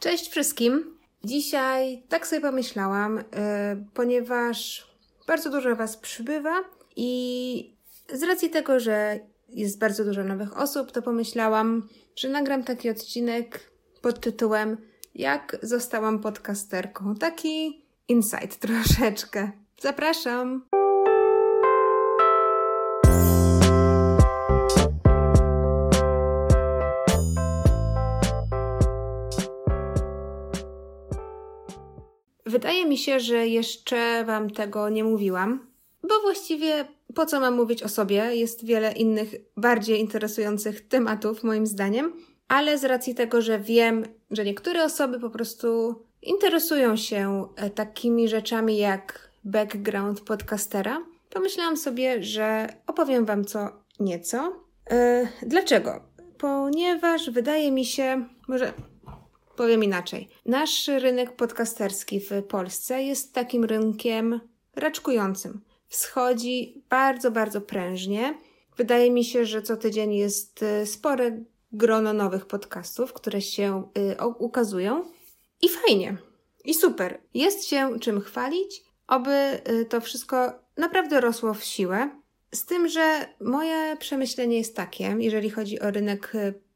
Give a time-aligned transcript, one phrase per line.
[0.00, 0.98] Cześć wszystkim.
[1.24, 3.24] Dzisiaj tak sobie pomyślałam, yy,
[3.94, 4.88] ponieważ
[5.26, 6.54] bardzo dużo Was przybywa
[6.96, 7.74] i
[8.12, 13.70] z racji tego, że jest bardzo dużo nowych osób, to pomyślałam, że nagram taki odcinek
[14.02, 14.76] pod tytułem
[15.14, 17.14] Jak zostałam podcasterką.
[17.14, 19.50] Taki insight troszeczkę.
[19.80, 20.77] Zapraszam!
[32.48, 35.66] Wydaje mi się, że jeszcze Wam tego nie mówiłam,
[36.02, 38.34] bo właściwie po co mam mówić o sobie?
[38.34, 42.12] Jest wiele innych, bardziej interesujących tematów, moim zdaniem,
[42.48, 48.28] ale z racji tego, że wiem, że niektóre osoby po prostu interesują się e, takimi
[48.28, 53.68] rzeczami jak background podcastera, pomyślałam sobie, że opowiem Wam co
[54.00, 54.52] nieco.
[54.90, 56.00] Yy, dlaczego?
[56.38, 58.72] Ponieważ wydaje mi się, może
[59.58, 60.28] Powiem inaczej.
[60.46, 64.40] Nasz rynek podcasterski w Polsce jest takim rynkiem
[64.76, 65.60] raczkującym.
[65.88, 68.38] Wschodzi bardzo, bardzo prężnie.
[68.76, 74.26] Wydaje mi się, że co tydzień jest y, spore grono nowych podcastów, które się y,
[74.38, 75.04] ukazują.
[75.62, 76.16] I fajnie.
[76.64, 77.20] I super.
[77.34, 82.10] Jest się czym chwalić, aby y, to wszystko naprawdę rosło w siłę.
[82.54, 86.32] Z tym, że moje przemyślenie jest takie, jeżeli chodzi o rynek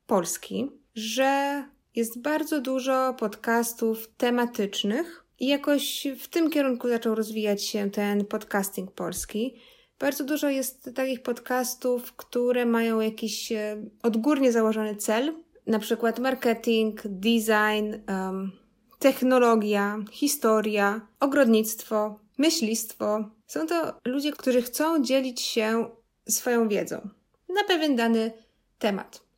[0.06, 7.90] polski, że jest bardzo dużo podcastów tematycznych i jakoś w tym kierunku zaczął rozwijać się
[7.90, 9.54] ten podcasting polski.
[9.98, 15.34] Bardzo dużo jest takich podcastów, które mają jakiś e, odgórnie założony cel,
[15.66, 18.52] na przykład marketing, design, um,
[18.98, 23.24] technologia, historia, ogrodnictwo, myślistwo.
[23.46, 25.90] Są to ludzie, którzy chcą dzielić się
[26.28, 27.08] swoją wiedzą
[27.48, 28.32] na pewien dany
[28.78, 29.31] temat.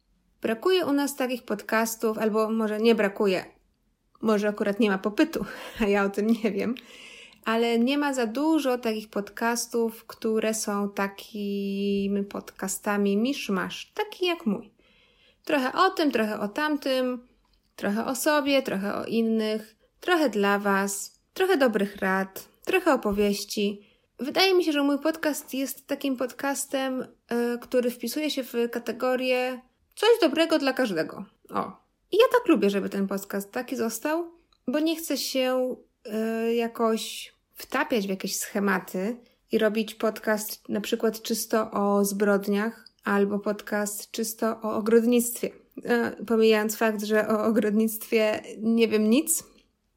[0.44, 3.44] Brakuje u nas takich podcastów, albo może nie brakuje,
[4.20, 5.44] może akurat nie ma popytu,
[5.80, 6.74] a ja o tym nie wiem,
[7.44, 14.70] ale nie ma za dużo takich podcastów, które są takimi podcastami miszmasz, taki jak mój.
[15.44, 17.26] Trochę o tym, trochę o tamtym,
[17.76, 23.80] trochę o sobie, trochę o innych, trochę dla Was, trochę dobrych rad, trochę opowieści.
[24.18, 29.60] Wydaje mi się, że mój podcast jest takim podcastem, yy, który wpisuje się w kategorię
[29.94, 31.24] Coś dobrego dla każdego.
[31.50, 31.72] O.
[32.12, 34.24] I ja tak lubię, żeby ten podcast taki został,
[34.68, 35.76] bo nie chcę się
[36.48, 39.16] y, jakoś wtapiać w jakieś schematy
[39.52, 45.50] i robić podcast na przykład czysto o zbrodniach albo podcast czysto o ogrodnictwie.
[46.20, 49.44] Y, pomijając fakt, że o ogrodnictwie nie wiem nic.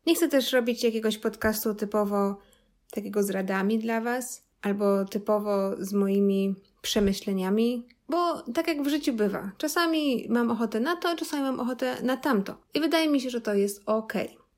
[0.05, 2.37] Nie chcę też robić jakiegoś podcastu typowo
[2.91, 9.13] takiego z radami dla Was, albo typowo z moimi przemyśleniami, bo tak jak w życiu
[9.13, 12.57] bywa, czasami mam ochotę na to, czasami mam ochotę na tamto.
[12.73, 14.13] I wydaje mi się, że to jest ok.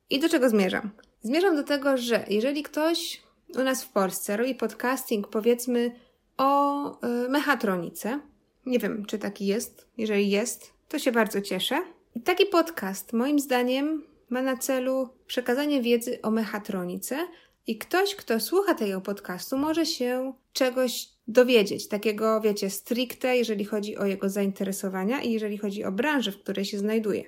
[0.10, 0.90] I do czego zmierzam?
[1.22, 3.22] Zmierzam do tego, że jeżeli ktoś
[3.56, 5.92] u nas w Polsce robi podcasting, powiedzmy,
[6.38, 6.92] o
[7.26, 8.20] y, mechatronice,
[8.66, 9.88] nie wiem, czy taki jest.
[9.98, 11.81] Jeżeli jest, to się bardzo cieszę.
[12.16, 17.28] I taki podcast, moim zdaniem, ma na celu przekazanie wiedzy o mechatronice,
[17.69, 23.97] i ktoś, kto słucha tego podcastu, może się czegoś dowiedzieć, takiego, wiecie, stricte, jeżeli chodzi
[23.97, 27.24] o jego zainteresowania i jeżeli chodzi o branżę, w której się znajduje.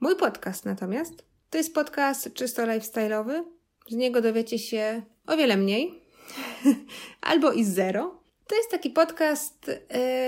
[0.00, 3.42] Mój podcast natomiast to jest podcast czysto lifestyle'owy.
[3.88, 6.02] Z niego dowiecie się o wiele mniej,
[7.30, 8.20] albo i zero.
[8.46, 9.70] To jest taki podcast,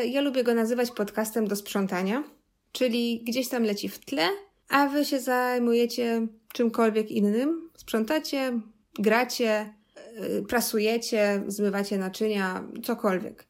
[0.00, 2.25] yy, ja lubię go nazywać podcastem do sprzątania,
[2.73, 4.29] czyli gdzieś tam leci w tle,
[4.69, 7.71] a wy się zajmujecie czymkolwiek innym.
[7.77, 8.61] Sprzątacie,
[8.99, 9.75] gracie,
[10.21, 13.47] Y, prasujecie, zmywacie naczynia, cokolwiek.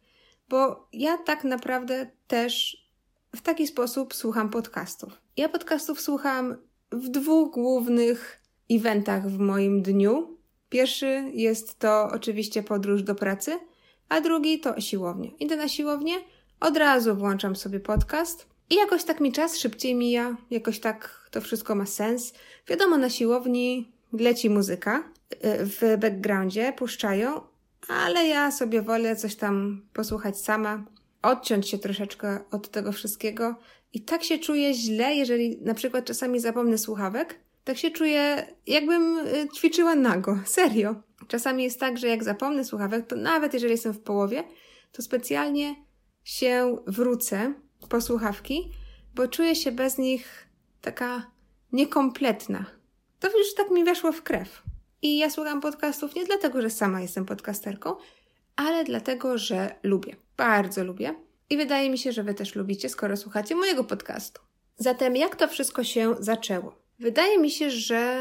[0.49, 2.83] Bo ja tak naprawdę też
[3.37, 5.21] w taki sposób słucham podcastów.
[5.37, 6.57] Ja podcastów słucham
[6.93, 10.39] w dwóch głównych eventach w moim dniu.
[10.69, 13.59] Pierwszy jest to oczywiście podróż do pracy,
[14.09, 15.31] a drugi to siłownia.
[15.41, 16.15] Idę na siłownię,
[16.61, 21.41] od razu włączam sobie podcast i jakoś tak mi czas szybciej mija, jakoś tak to
[21.41, 22.33] wszystko ma sens.
[22.69, 25.03] Wiadomo, na siłowni leci muzyka,
[25.41, 27.41] w backgroundzie puszczają,
[27.89, 30.85] ale ja sobie wolę coś tam posłuchać sama,
[31.23, 33.57] odciąć się troszeczkę od tego wszystkiego
[33.93, 39.19] i tak się czuję źle, jeżeli na przykład czasami zapomnę słuchawek, tak się czuję, jakbym
[39.19, 40.39] y, ćwiczyła nago.
[40.45, 40.95] Serio.
[41.29, 44.45] Czasami jest tak, że jak zapomnę słuchawek, to nawet jeżeli jestem w połowie,
[44.93, 45.75] to specjalnie
[46.25, 47.55] się wrócę
[47.89, 48.71] po słuchawki,
[49.15, 50.49] bo czuję się bez nich
[50.81, 51.31] taka
[51.73, 52.65] niekompletna.
[53.21, 54.63] To już tak mi weszło w krew.
[55.03, 57.97] I ja słucham podcastów nie dlatego, że sama jestem podcasterką,
[58.57, 60.17] ale dlatego, że lubię.
[60.37, 61.15] Bardzo lubię.
[61.51, 64.41] I wydaje mi się, że Wy też lubicie, skoro słuchacie mojego podcastu.
[64.77, 66.75] Zatem, jak to wszystko się zaczęło?
[66.99, 68.17] Wydaje mi się, że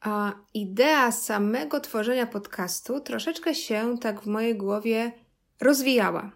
[0.00, 5.12] a idea samego tworzenia podcastu troszeczkę się tak w mojej głowie
[5.60, 6.32] rozwijała.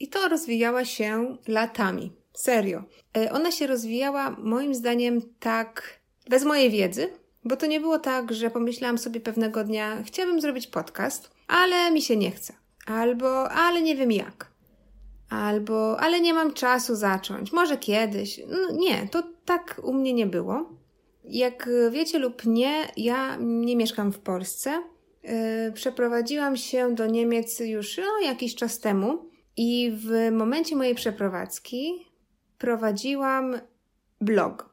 [0.00, 2.12] I to rozwijała się latami.
[2.34, 2.84] Serio.
[3.16, 7.10] E, ona się rozwijała moim zdaniem tak bez mojej wiedzy,
[7.44, 12.02] bo to nie było tak, że pomyślałam sobie pewnego dnia, chciałabym zrobić podcast, ale mi
[12.02, 12.54] się nie chce.
[12.86, 14.50] Albo, ale nie wiem jak.
[15.30, 17.52] Albo, ale nie mam czasu zacząć.
[17.52, 18.40] Może kiedyś.
[18.48, 20.70] No nie, to tak u mnie nie było.
[21.24, 24.82] Jak wiecie lub nie, ja nie mieszkam w Polsce.
[25.22, 32.06] Yy, przeprowadziłam się do Niemiec już no, jakiś czas temu i w momencie mojej przeprowadzki
[32.58, 33.58] prowadziłam
[34.20, 34.67] blog.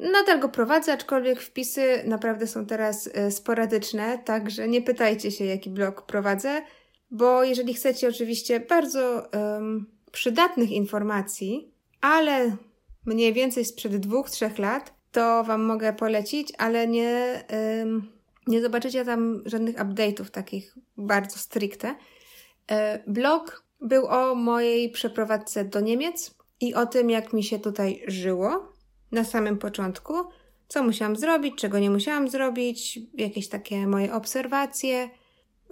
[0.00, 5.70] Nadal go prowadzę, aczkolwiek wpisy naprawdę są teraz e, sporadyczne, także nie pytajcie się, jaki
[5.70, 6.62] blog prowadzę,
[7.10, 12.56] bo jeżeli chcecie oczywiście bardzo um, przydatnych informacji, ale
[13.06, 17.44] mniej więcej sprzed dwóch, trzech lat, to Wam mogę polecić, ale nie,
[17.80, 18.12] um,
[18.46, 21.94] nie zobaczycie tam żadnych update'ów takich bardzo stricte.
[22.70, 28.02] E, blog był o mojej przeprowadzce do Niemiec i o tym, jak mi się tutaj
[28.06, 28.72] żyło
[29.12, 30.14] na samym początku,
[30.68, 35.10] co musiałam zrobić, czego nie musiałam zrobić, jakieś takie moje obserwacje.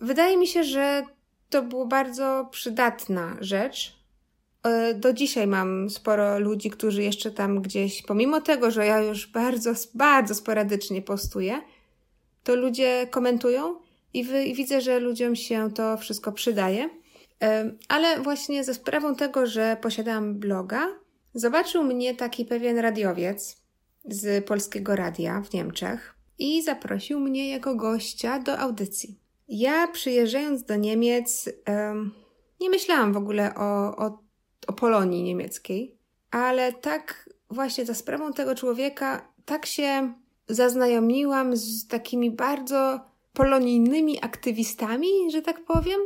[0.00, 1.02] Wydaje mi się, że
[1.50, 3.98] to była bardzo przydatna rzecz.
[4.62, 9.26] E, do dzisiaj mam sporo ludzi, którzy jeszcze tam gdzieś, pomimo tego, że ja już
[9.26, 11.62] bardzo, bardzo sporadycznie postuję,
[12.44, 13.76] to ludzie komentują
[14.14, 16.90] i, wy, i widzę, że ludziom się to wszystko przydaje.
[17.42, 20.86] E, ale właśnie ze sprawą tego, że posiadałam bloga,
[21.34, 23.62] Zobaczył mnie taki pewien radiowiec
[24.04, 29.18] z polskiego radia w Niemczech i zaprosił mnie jako gościa do audycji.
[29.48, 32.10] Ja przyjeżdżając do Niemiec um,
[32.60, 34.18] nie myślałam w ogóle o, o,
[34.66, 35.96] o Polonii niemieckiej,
[36.30, 40.12] ale tak właśnie za sprawą tego człowieka tak się
[40.48, 43.00] zaznajomiłam z takimi bardzo
[43.32, 46.00] polonijnymi aktywistami, że tak powiem,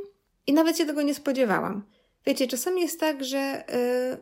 [0.47, 1.83] i nawet się tego nie spodziewałam.
[2.27, 3.65] Wiecie, czasami jest tak, że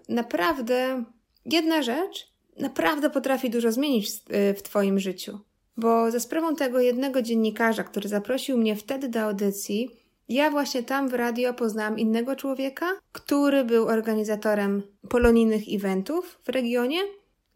[0.08, 1.04] yy, naprawdę
[1.44, 5.38] jedna rzecz naprawdę potrafi dużo zmienić w, yy, w Twoim życiu.
[5.76, 9.90] Bo za sprawą tego jednego dziennikarza, który zaprosił mnie wtedy do audycji,
[10.28, 16.98] ja właśnie tam w radio poznałam innego człowieka, który był organizatorem polonijnych eventów w regionie.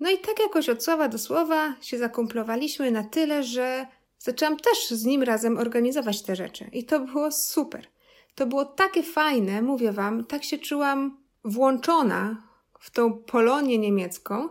[0.01, 3.87] No i tak jakoś od słowa do słowa się zakumplowaliśmy na tyle, że
[4.19, 6.65] zaczęłam też z nim razem organizować te rzeczy.
[6.73, 7.87] I to było super.
[8.35, 12.43] To było takie fajne, mówię wam, tak się czułam włączona
[12.81, 14.49] w tą Polonię niemiecką,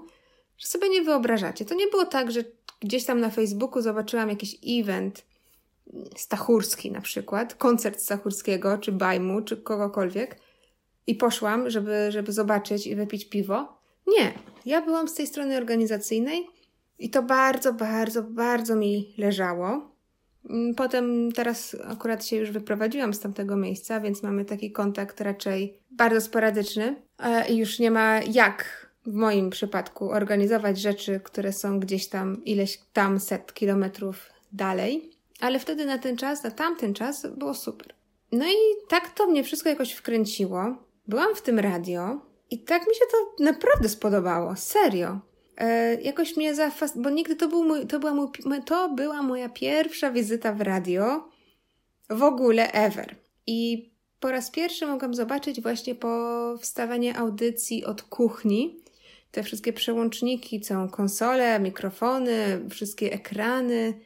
[0.58, 1.66] że sobie nie wyobrażacie.
[1.66, 2.44] To nie było tak, że
[2.80, 5.26] gdzieś tam na Facebooku zobaczyłam jakiś event
[6.16, 10.40] stachurski na przykład, koncert stachurskiego, czy bajmu, czy kogokolwiek
[11.08, 13.78] i poszłam, żeby, żeby zobaczyć i wypić piwo.
[14.08, 14.34] Nie,
[14.66, 16.48] ja byłam z tej strony organizacyjnej
[17.00, 19.93] i to bardzo, bardzo, bardzo mi leżało.
[20.50, 25.78] Mm, potem teraz akurat się już wyprowadziłam z tamtego miejsca, więc mamy taki kontakt raczej
[25.92, 31.80] bardzo sporadyczny e, i już nie ma jak w moim przypadku organizować rzeczy, które są
[31.80, 35.10] gdzieś tam ileś tam set kilometrów dalej.
[35.40, 37.94] Ale wtedy na ten czas, na tamten czas było super.
[38.32, 38.58] No i
[38.88, 40.76] tak to mnie wszystko jakoś wkręciło.
[41.08, 44.56] Byłam w tym radio i tak mi się to naprawdę spodobało.
[44.56, 45.20] Serio.
[45.58, 46.98] E, jakoś mnie zafas...
[46.98, 48.28] bo nigdy to, był mój, to, była mój,
[48.66, 51.30] to była moja pierwsza wizyta w radio
[52.10, 53.16] w ogóle ever.
[53.48, 53.90] I
[54.20, 58.80] po raz pierwszy mogłam zobaczyć właśnie powstawanie audycji od kuchni.
[59.32, 64.00] Te wszystkie przełączniki, całą konsolę, mikrofony, wszystkie ekrany.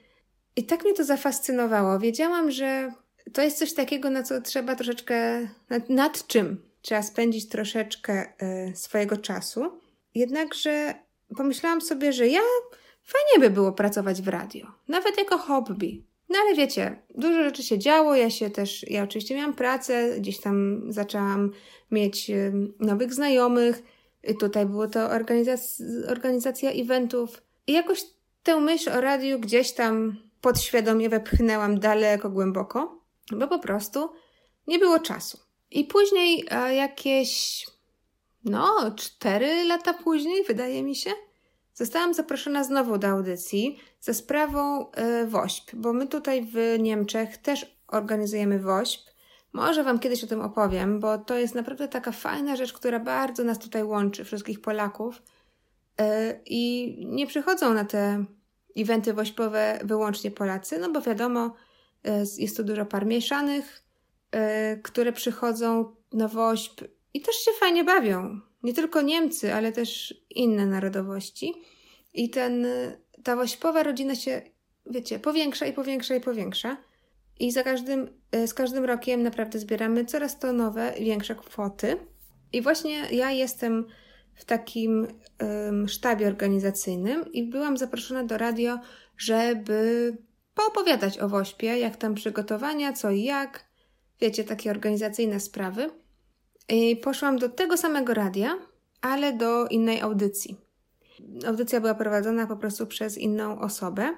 [0.55, 1.99] I tak mnie to zafascynowało.
[1.99, 2.91] Wiedziałam, że
[3.33, 8.25] to jest coś takiego, na co trzeba troszeczkę, nad, nad czym trzeba spędzić troszeczkę
[8.69, 9.79] y, swojego czasu.
[10.15, 10.95] Jednakże
[11.35, 12.41] pomyślałam sobie, że ja
[13.03, 16.03] fajnie by było pracować w radio, nawet jako hobby.
[16.29, 20.39] No ale wiecie, dużo rzeczy się działo, ja się też, ja oczywiście miałam pracę, gdzieś
[20.39, 21.51] tam zaczęłam
[21.91, 22.31] mieć
[22.79, 23.83] nowych znajomych,
[24.39, 28.03] tutaj było to organizacja, organizacja eventów i jakoś
[28.43, 34.09] tę myśl o radiu gdzieś tam podświadomie wepchnęłam daleko, głęboko, bo po prostu
[34.67, 35.39] nie było czasu.
[35.71, 37.65] I później jakieś
[38.47, 41.11] no, cztery lata później, wydaje mi się,
[41.73, 47.77] zostałam zaproszona znowu do audycji ze sprawą y, WOŚP, bo my tutaj w Niemczech też
[47.87, 49.01] organizujemy WOŚP.
[49.53, 53.43] Może Wam kiedyś o tym opowiem, bo to jest naprawdę taka fajna rzecz, która bardzo
[53.43, 55.21] nas tutaj łączy, wszystkich Polaków.
[56.01, 56.03] Y,
[56.45, 58.25] I nie przychodzą na te
[58.77, 61.53] eventy wośpowe wyłącznie Polacy, no bo wiadomo,
[62.07, 63.83] y, jest tu dużo par mieszanych,
[64.83, 68.39] które przychodzą na WOŚP i też się fajnie bawią.
[68.63, 71.53] Nie tylko Niemcy, ale też inne narodowości.
[72.13, 72.67] I ten,
[73.23, 74.41] ta wośpowa rodzina się,
[74.85, 76.77] wiecie, powiększa i powiększa i powiększa.
[77.39, 78.09] I za każdym,
[78.45, 81.97] z każdym rokiem naprawdę zbieramy coraz to nowe, większe kwoty.
[82.53, 83.87] I właśnie ja jestem
[84.35, 85.07] w takim
[85.41, 88.79] um, sztabie organizacyjnym i byłam zaproszona do radio,
[89.17, 90.17] żeby
[90.53, 93.65] poopowiadać o Wośpie, jak tam przygotowania, co i jak,
[94.21, 95.89] wiecie, takie organizacyjne sprawy.
[96.69, 98.57] I poszłam do tego samego radia,
[99.01, 100.57] ale do innej audycji.
[101.47, 104.15] Audycja była prowadzona po prostu przez inną osobę.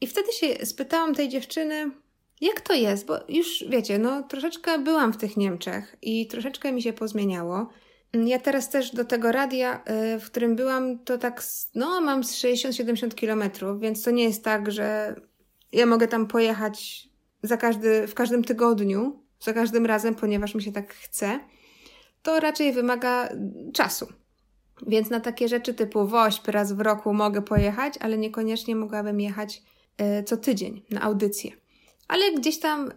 [0.00, 1.90] I wtedy się spytałam tej dziewczyny,
[2.40, 6.82] jak to jest, bo już wiecie, no troszeczkę byłam w tych Niemczech i troszeczkę mi
[6.82, 7.68] się pozmieniało.
[8.12, 9.84] Ja teraz też do tego radia,
[10.14, 11.42] y, w którym byłam, to tak,
[11.74, 15.14] no mam z 60-70 kilometrów, więc to nie jest tak, że
[15.72, 17.08] ja mogę tam pojechać
[17.42, 21.40] za każdy, w każdym tygodniu, za każdym razem, ponieważ mi się tak chce.
[22.22, 23.28] To raczej wymaga
[23.72, 24.06] czasu.
[24.86, 29.62] Więc na takie rzeczy typu woźb raz w roku mogę pojechać, ale niekoniecznie mogłabym jechać
[30.20, 31.50] y, co tydzień na audycję.
[32.08, 32.92] Ale gdzieś tam y,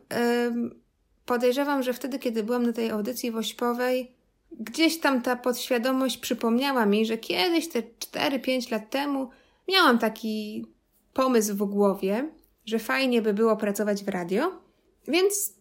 [1.25, 4.15] podejrzewam, że wtedy, kiedy byłam na tej audycji wośpowej,
[4.59, 9.29] Gdzieś tam ta podświadomość przypomniała mi, że kiedyś, te 4-5 lat temu,
[9.67, 10.65] miałam taki
[11.13, 12.29] pomysł w głowie,
[12.65, 14.51] że fajnie by było pracować w radio,
[15.07, 15.53] więc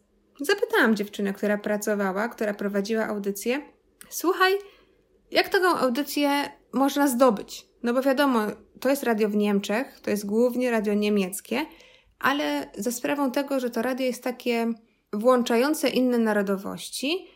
[0.45, 3.63] zapytałam dziewczynę, która pracowała, która prowadziła audycję:
[4.09, 4.53] Słuchaj,
[5.31, 6.31] jak taką audycję
[6.73, 7.67] można zdobyć?
[7.83, 8.41] No bo wiadomo,
[8.81, 11.67] to jest radio w Niemczech, to jest głównie radio niemieckie,
[12.19, 14.73] ale za sprawą tego, że to radio jest takie
[15.13, 17.27] włączające inne narodowości,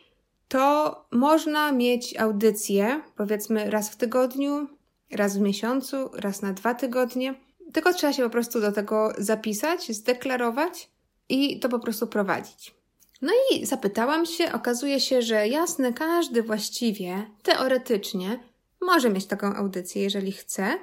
[0.49, 4.69] to można mieć audycję, powiedzmy raz w tygodniu,
[5.11, 7.35] raz w miesiącu, raz na dwa tygodnie.
[7.73, 10.91] Tylko trzeba się po prostu do tego zapisać, zdeklarować
[11.29, 12.76] i to po prostu prowadzić.
[13.23, 18.41] No i zapytałam się, okazuje się, że jasne, każdy właściwie, teoretycznie,
[18.81, 20.79] może mieć taką audycję, jeżeli chce.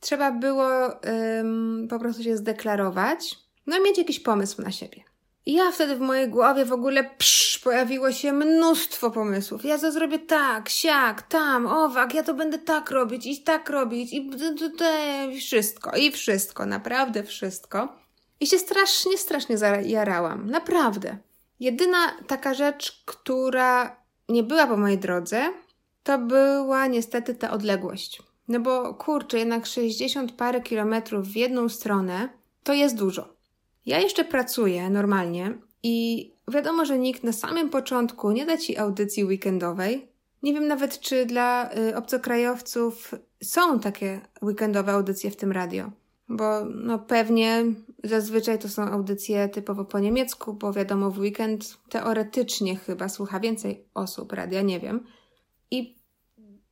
[0.00, 0.68] Trzeba było
[1.40, 5.04] ym, po prostu się zdeklarować, no i mieć jakiś pomysł na siebie.
[5.46, 9.64] I ja wtedy w mojej głowie w ogóle psz, pojawiło się mnóstwo pomysłów.
[9.64, 14.12] Ja to zrobię tak, siak, tam, owak, ja to będę tak robić i tak robić
[14.12, 14.30] i,
[15.38, 17.88] wszystko, i wszystko, naprawdę wszystko.
[18.40, 20.50] I się strasznie, strasznie zajarałam.
[20.50, 21.18] Naprawdę.
[21.60, 23.96] Jedyna taka rzecz, która
[24.28, 25.52] nie była po mojej drodze,
[26.02, 28.22] to była niestety ta odległość.
[28.48, 32.28] No bo kurczę, jednak 60 parę kilometrów w jedną stronę
[32.62, 33.34] to jest dużo.
[33.86, 39.24] Ja jeszcze pracuję normalnie i wiadomo, że nikt na samym początku nie da ci audycji
[39.24, 40.08] weekendowej.
[40.42, 45.90] Nie wiem nawet, czy dla y, obcokrajowców są takie weekendowe audycje w tym radio.
[46.28, 47.64] Bo no pewnie
[48.04, 53.84] zazwyczaj to są audycje typowo po niemiecku, bo wiadomo, w weekend teoretycznie chyba słucha więcej
[53.94, 55.06] osób radia, nie wiem.
[55.70, 55.98] I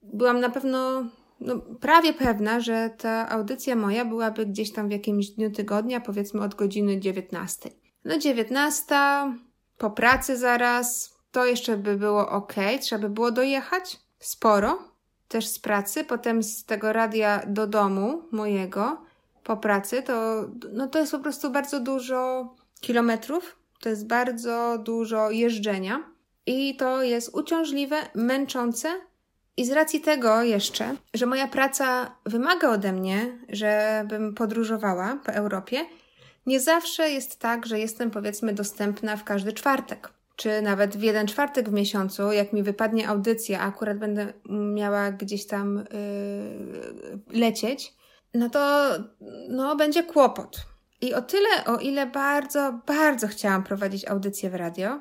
[0.02, 1.04] byłam na pewno
[1.40, 6.42] no, prawie pewna, że ta audycja moja byłaby gdzieś tam w jakimś dniu tygodnia, powiedzmy
[6.42, 7.70] od godziny 19.
[8.04, 8.94] No 19,
[9.78, 14.78] po pracy zaraz, to jeszcze by było ok, trzeba by było dojechać sporo,
[15.28, 19.07] też z pracy, potem z tego radia do domu mojego
[19.48, 25.30] po pracy, to, no to jest po prostu bardzo dużo kilometrów, to jest bardzo dużo
[25.30, 26.02] jeżdżenia
[26.46, 28.88] i to jest uciążliwe, męczące,
[29.56, 35.84] i z racji tego jeszcze, że moja praca wymaga ode mnie, żebym podróżowała po Europie,
[36.46, 41.26] nie zawsze jest tak, że jestem powiedzmy dostępna w każdy czwartek, czy nawet w jeden
[41.26, 44.32] czwartek w miesiącu, jak mi wypadnie audycja, a akurat będę
[44.74, 45.84] miała gdzieś tam
[47.32, 47.98] yy, lecieć,
[48.34, 48.90] no to
[49.48, 50.60] no, będzie kłopot.
[51.00, 55.00] I o tyle, o ile bardzo, bardzo chciałam prowadzić audycję w radio,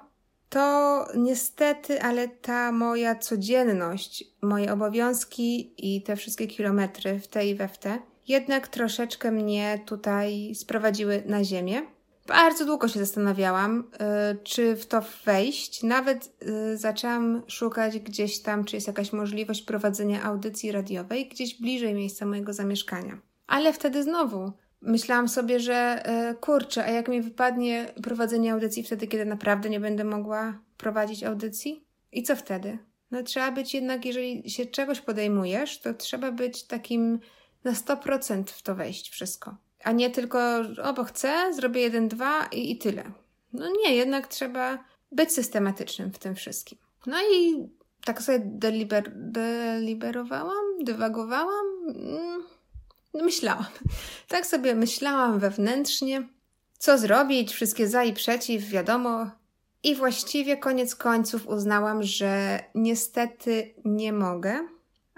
[0.49, 7.55] to niestety, ale ta moja codzienność, moje obowiązki i te wszystkie kilometry w te i
[7.55, 11.81] we w te, jednak troszeczkę mnie tutaj sprowadziły na ziemię.
[12.27, 15.83] Bardzo długo się zastanawiałam, y, czy w to wejść.
[15.83, 16.43] Nawet
[16.73, 22.25] y, zaczęłam szukać gdzieś tam, czy jest jakaś możliwość prowadzenia audycji radiowej gdzieś bliżej miejsca
[22.25, 23.17] mojego zamieszkania.
[23.47, 29.07] Ale wtedy znowu myślałam sobie, że e, kurczę, a jak mi wypadnie prowadzenie audycji wtedy,
[29.07, 31.85] kiedy naprawdę nie będę mogła prowadzić audycji?
[32.11, 32.77] I co wtedy?
[33.11, 37.19] No trzeba być jednak, jeżeli się czegoś podejmujesz, to trzeba być takim
[37.63, 39.57] na 100% w to wejść wszystko.
[39.83, 40.39] A nie tylko,
[40.83, 43.03] o bo chcę, zrobię jeden, dwa i, i tyle.
[43.53, 46.77] No nie, jednak trzeba być systematycznym w tym wszystkim.
[47.05, 47.67] No i
[48.05, 51.65] tak sobie deliber, deliberowałam, dywagowałam.
[51.87, 52.43] Mm
[53.23, 53.65] myślałam.
[54.27, 56.27] Tak sobie myślałam wewnętrznie,
[56.77, 59.29] co zrobić, wszystkie za i przeciw, wiadomo.
[59.83, 64.67] I właściwie koniec końców uznałam, że niestety nie mogę.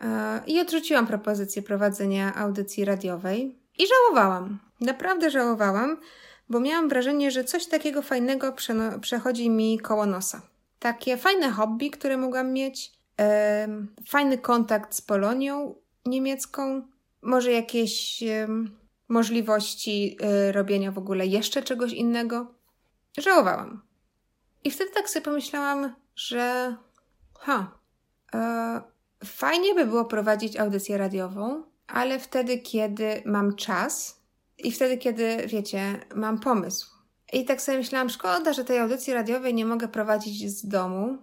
[0.01, 3.58] E, I odrzuciłam propozycję prowadzenia audycji radiowej.
[3.79, 4.59] I żałowałam.
[4.81, 5.97] Naprawdę żałowałam,
[6.49, 8.53] bo miałam wrażenie, że coś takiego fajnego
[9.01, 10.41] przechodzi mi koło nosa.
[10.79, 12.91] Takie fajne hobby, które mogłam mieć,
[14.07, 16.87] fajny kontakt z Polonią niemiecką,
[17.21, 18.23] może jakieś
[19.07, 20.17] możliwości
[20.47, 22.47] y, robienia w ogóle jeszcze czegoś innego.
[23.17, 23.81] Żałowałam.
[24.63, 26.75] I wtedy tak sobie pomyślałam, że
[27.39, 27.71] ha,
[28.33, 28.81] e,
[29.25, 34.21] fajnie by było prowadzić audycję radiową, ale wtedy, kiedy mam czas
[34.57, 36.89] i wtedy, kiedy, wiecie, mam pomysł.
[37.33, 41.17] I tak sobie myślałam, szkoda, że tej audycji radiowej nie mogę prowadzić z domu.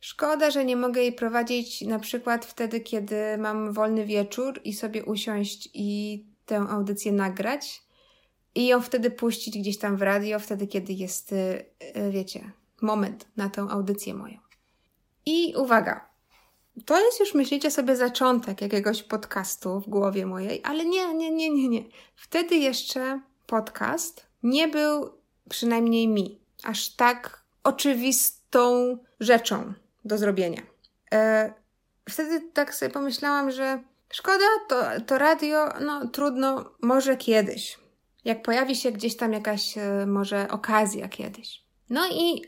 [0.00, 5.04] Szkoda, że nie mogę jej prowadzić na przykład wtedy, kiedy mam wolny wieczór i sobie
[5.04, 7.82] usiąść i tę audycję nagrać
[8.54, 11.64] i ją wtedy puścić gdzieś tam w radio, wtedy, kiedy jest, y,
[12.10, 14.38] wiecie, moment na tę audycję moją.
[15.26, 16.11] I uwaga,
[16.86, 21.50] to jest już, myślicie sobie, zaczątek jakiegoś podcastu w głowie mojej, ale nie, nie, nie,
[21.50, 21.84] nie, nie.
[22.16, 25.10] Wtedy jeszcze podcast nie był
[25.48, 29.72] przynajmniej mi aż tak oczywistą rzeczą
[30.04, 30.62] do zrobienia.
[31.12, 31.52] E,
[32.10, 37.78] wtedy tak sobie pomyślałam, że szkoda, to, to radio, no trudno, może kiedyś.
[38.24, 41.62] Jak pojawi się gdzieś tam jakaś e, może okazja kiedyś.
[41.90, 42.42] No i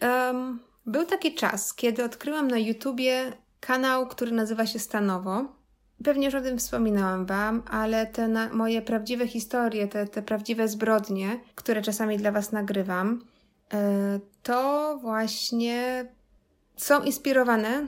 [0.86, 3.32] był taki czas, kiedy odkryłam na YouTubie
[3.66, 5.44] kanał, który nazywa się Stanowo.
[6.04, 10.68] Pewnie już o tym wspominałam Wam, ale te na, moje prawdziwe historie, te, te prawdziwe
[10.68, 13.24] zbrodnie, które czasami dla Was nagrywam,
[13.72, 13.78] yy,
[14.42, 16.06] to właśnie
[16.76, 17.86] są inspirowane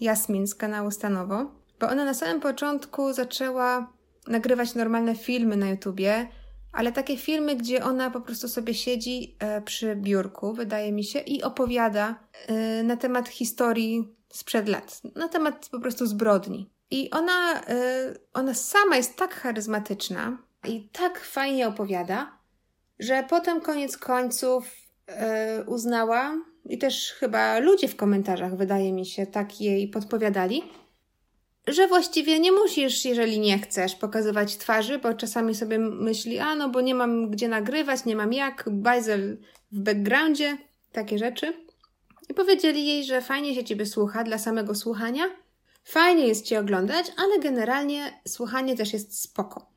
[0.00, 3.92] Jasmin z kanału Stanowo, bo ona na samym początku zaczęła
[4.28, 6.28] nagrywać normalne filmy na YouTubie,
[6.72, 11.18] ale takie filmy, gdzie ona po prostu sobie siedzi e, przy biurku, wydaje mi się,
[11.18, 12.14] i opowiada
[12.46, 16.70] e, na temat historii sprzed lat, na temat po prostu zbrodni.
[16.90, 20.38] I ona, e, ona sama jest tak charyzmatyczna
[20.68, 22.38] i tak fajnie opowiada,
[22.98, 24.70] że potem koniec końców
[25.66, 26.36] uznała,
[26.68, 30.62] i też chyba ludzie w komentarzach, wydaje mi się, tak jej podpowiadali,
[31.66, 36.68] że właściwie nie musisz, jeżeli nie chcesz, pokazywać twarzy, bo czasami sobie myśli, a no
[36.68, 39.38] bo nie mam gdzie nagrywać, nie mam jak, bajzel
[39.72, 40.58] w backgroundzie,
[40.92, 41.65] takie rzeczy.
[42.28, 45.24] I powiedzieli jej, że fajnie się ciebie słucha dla samego słuchania,
[45.84, 49.70] fajnie jest cię oglądać, ale generalnie słuchanie też jest spoko.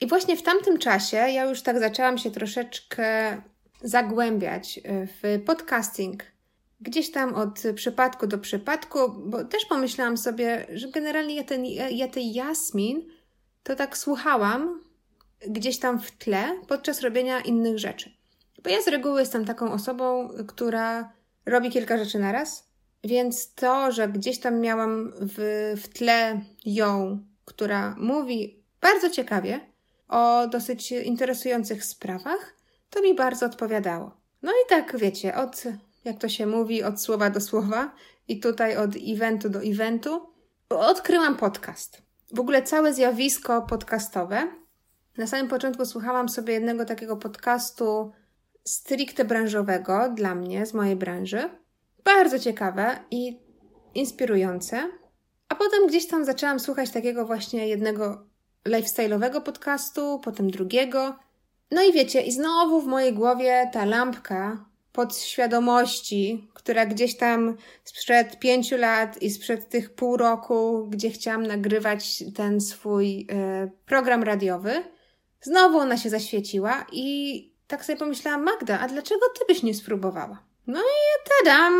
[0.00, 3.42] I właśnie w tamtym czasie ja już tak zaczęłam się troszeczkę
[3.82, 6.24] zagłębiać w podcasting,
[6.80, 12.08] gdzieś tam od przypadku do przypadku, bo też pomyślałam sobie, że generalnie ja, ten, ja
[12.08, 13.08] tej Jasmin
[13.62, 14.80] to tak słuchałam
[15.48, 18.10] gdzieś tam w tle podczas robienia innych rzeczy.
[18.62, 21.12] Bo ja z reguły jestem taką osobą, która
[21.46, 22.70] robi kilka rzeczy naraz,
[23.04, 29.60] więc to, że gdzieś tam miałam w, w tle ją, która mówi bardzo ciekawie
[30.08, 32.54] o dosyć interesujących sprawach,
[32.90, 34.16] to mi bardzo odpowiadało.
[34.42, 35.62] No i tak, wiecie, od
[36.06, 37.94] jak to się mówi, od słowa do słowa
[38.28, 40.20] i tutaj od eventu do eventu,
[40.68, 42.02] odkryłam podcast.
[42.32, 44.48] W ogóle całe zjawisko podcastowe.
[45.16, 48.12] Na samym początku słuchałam sobie jednego takiego podcastu
[48.66, 51.48] stricte branżowego dla mnie, z mojej branży.
[52.04, 53.38] Bardzo ciekawe i
[53.94, 54.90] inspirujące.
[55.48, 58.26] A potem gdzieś tam zaczęłam słuchać takiego właśnie jednego
[58.68, 61.16] lifestyle'owego podcastu, potem drugiego.
[61.70, 68.38] No i wiecie, i znowu w mojej głowie ta lampka podświadomości, która gdzieś tam sprzed
[68.38, 73.26] pięciu lat i sprzed tych pół roku, gdzie chciałam nagrywać ten swój y,
[73.86, 74.84] program radiowy,
[75.40, 80.42] znowu ona się zaświeciła i tak sobie pomyślałam, Magda, a dlaczego ty byś nie spróbowała?
[80.66, 81.74] No i tadam!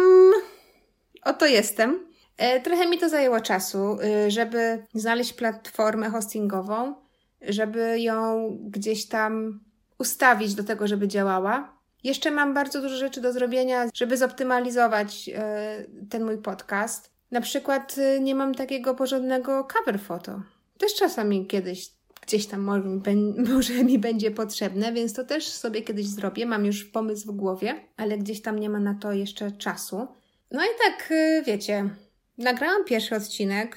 [1.22, 2.06] Oto jestem.
[2.36, 6.94] E, trochę mi to zajęło czasu, y, żeby znaleźć platformę hostingową,
[7.42, 9.60] żeby ją gdzieś tam
[9.98, 11.76] ustawić do tego, żeby działała.
[12.04, 17.10] Jeszcze mam bardzo dużo rzeczy do zrobienia, żeby zoptymalizować e, ten mój podcast.
[17.30, 20.42] Na przykład e, nie mam takiego porządnego cover foto.
[20.78, 21.95] Też czasami kiedyś
[22.26, 22.88] gdzieś tam może
[23.54, 26.46] może mi będzie potrzebne, więc to też sobie kiedyś zrobię.
[26.46, 30.06] Mam już pomysł w głowie, ale gdzieś tam nie ma na to jeszcze czasu.
[30.50, 31.90] No i tak, e, wiecie,
[32.38, 33.76] nagrałam pierwszy odcinek,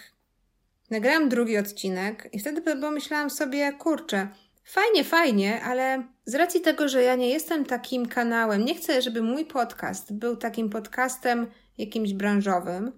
[0.90, 4.28] nagrałam drugi odcinek i wtedy pomyślałam sobie, kurczę,
[4.72, 9.22] Fajnie, fajnie, ale z racji tego, że ja nie jestem takim kanałem, nie chcę, żeby
[9.22, 12.92] mój podcast był takim podcastem jakimś branżowym,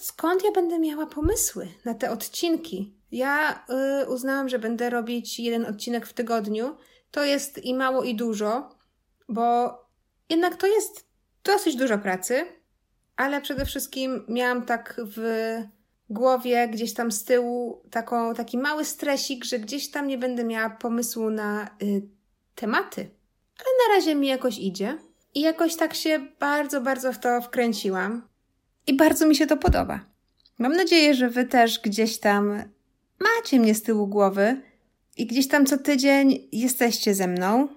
[0.00, 2.94] skąd ja będę miała pomysły na te odcinki?
[3.12, 3.64] Ja
[4.02, 6.76] y, uznałam, że będę robić jeden odcinek w tygodniu.
[7.10, 8.76] To jest i mało, i dużo,
[9.28, 9.78] bo
[10.30, 11.06] jednak to jest
[11.44, 12.46] dosyć dużo pracy,
[13.16, 15.20] ale przede wszystkim miałam tak w
[16.10, 20.70] głowie, gdzieś tam z tyłu taką, taki mały stresik, że gdzieś tam nie będę miała
[20.70, 22.02] pomysłu na y,
[22.54, 23.10] tematy.
[23.58, 24.98] Ale na razie mi jakoś idzie.
[25.34, 28.28] I jakoś tak się bardzo, bardzo w to wkręciłam.
[28.86, 30.00] I bardzo mi się to podoba.
[30.58, 32.62] Mam nadzieję, że Wy też gdzieś tam
[33.20, 34.60] macie mnie z tyłu głowy
[35.16, 37.68] i gdzieś tam co tydzień jesteście ze mną.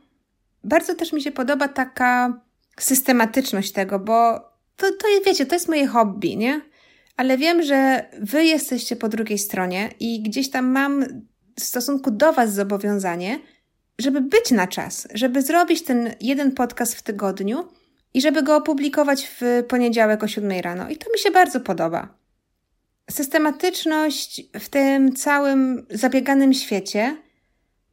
[0.64, 2.42] Bardzo też mi się podoba taka
[2.80, 4.40] systematyczność tego, bo
[4.78, 6.62] to, to wiecie, to jest moje hobby, nie?
[7.18, 11.06] Ale wiem, że Wy jesteście po drugiej stronie i gdzieś tam mam
[11.60, 13.40] w stosunku do Was zobowiązanie,
[14.00, 17.68] żeby być na czas, żeby zrobić ten jeden podcast w tygodniu
[18.14, 20.90] i żeby go opublikować w poniedziałek o 7 rano.
[20.90, 22.20] I to mi się bardzo podoba.
[23.12, 27.18] Systematyczność w tym całym zabieganym świecie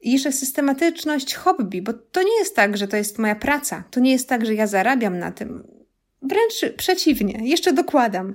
[0.01, 3.85] i jeszcze systematyczność hobby, bo to nie jest tak, że to jest moja praca.
[3.91, 5.67] To nie jest tak, że ja zarabiam na tym.
[6.23, 8.33] Wręcz przeciwnie, jeszcze dokładam.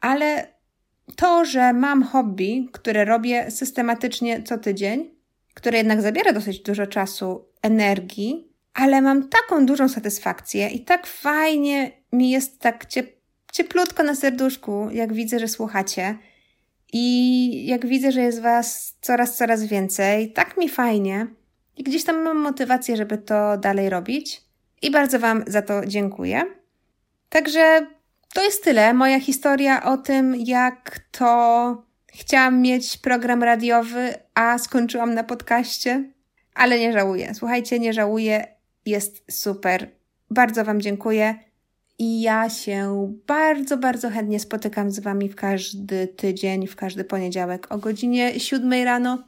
[0.00, 0.48] Ale
[1.16, 5.10] to, że mam hobby, które robię systematycznie co tydzień,
[5.54, 11.90] które jednak zabiera dosyć dużo czasu, energii, ale mam taką dużą satysfakcję i tak fajnie
[12.12, 12.86] mi jest tak
[13.52, 16.18] cieplutko na serduszku, jak widzę, że słuchacie.
[16.92, 21.26] I jak widzę, że jest Was coraz, coraz więcej, tak mi fajnie.
[21.76, 24.42] I gdzieś tam mam motywację, żeby to dalej robić.
[24.82, 26.42] I bardzo Wam za to dziękuję.
[27.28, 27.86] Także
[28.34, 28.94] to jest tyle.
[28.94, 36.04] Moja historia o tym, jak to chciałam mieć program radiowy, a skończyłam na podcaście.
[36.54, 37.34] Ale nie żałuję.
[37.34, 38.46] Słuchajcie, nie żałuję.
[38.86, 39.90] Jest super.
[40.30, 41.34] Bardzo Wam dziękuję.
[41.98, 47.72] I ja się bardzo, bardzo chętnie spotykam z Wami w każdy tydzień, w każdy poniedziałek
[47.72, 49.24] o godzinie 7 rano.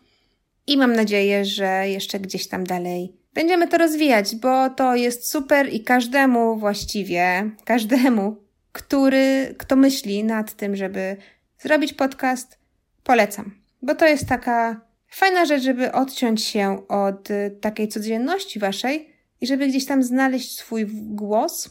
[0.67, 5.73] I mam nadzieję, że jeszcze gdzieś tam dalej będziemy to rozwijać, bo to jest super
[5.73, 8.37] i każdemu właściwie, każdemu,
[8.73, 11.17] który, kto myśli nad tym, żeby
[11.59, 12.59] zrobić podcast,
[13.05, 13.55] polecam.
[13.83, 17.29] Bo to jest taka fajna rzecz, żeby odciąć się od
[17.61, 19.14] takiej codzienności waszej
[19.45, 21.71] i żeby gdzieś tam znaleźć swój głos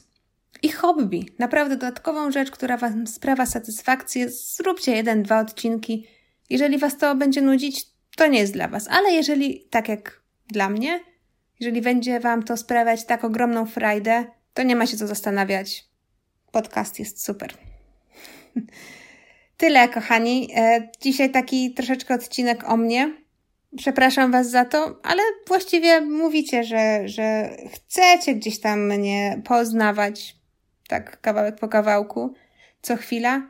[0.61, 1.25] i hobby.
[1.39, 4.29] Naprawdę dodatkową rzecz, która Wam sprawia satysfakcję.
[4.29, 6.07] Zróbcie jeden, dwa odcinki.
[6.49, 8.87] Jeżeli Was to będzie nudzić, to nie jest dla Was.
[8.87, 10.99] Ale jeżeli, tak jak dla mnie,
[11.59, 15.85] jeżeli będzie Wam to sprawiać tak ogromną frajdę, to nie ma się co zastanawiać.
[16.51, 17.53] Podcast jest super.
[19.57, 20.49] Tyle, kochani.
[20.55, 23.22] E, dzisiaj taki troszeczkę odcinek o mnie.
[23.77, 30.35] Przepraszam Was za to, ale właściwie mówicie, że, że chcecie gdzieś tam mnie poznawać,
[30.87, 32.33] tak kawałek po kawałku,
[32.81, 33.49] co chwila,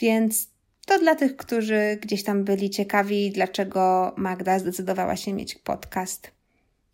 [0.00, 0.48] więc
[0.86, 6.30] to dla tych, którzy gdzieś tam byli ciekawi, dlaczego Magda zdecydowała się mieć podcast.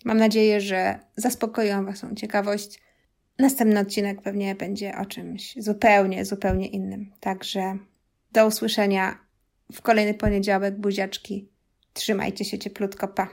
[0.05, 2.81] Mam nadzieję, że zaspokoiłam Waszą ciekawość.
[3.39, 7.13] Następny odcinek pewnie będzie o czymś zupełnie, zupełnie innym.
[7.21, 7.79] Także
[8.33, 9.19] do usłyszenia
[9.73, 11.49] w kolejny poniedziałek, buziaczki.
[11.99, 13.29] Trzymajcie się cieplutko, pa.